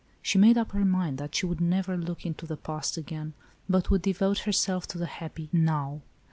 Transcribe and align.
She 0.23 0.39
made 0.39 0.57
up 0.57 0.71
her 0.71 0.83
mind 0.83 1.19
that 1.19 1.35
she 1.35 1.45
would 1.45 1.61
never 1.61 1.95
look 1.95 2.25
into 2.25 2.47
the 2.47 2.57
past 2.57 2.97
again, 2.97 3.33
but 3.69 3.91
would 3.91 4.01
devote 4.01 4.39
herself 4.49 4.87
to 4.87 4.97
the 4.97 5.05
happy" 5.05 5.47
now." 5.71 6.01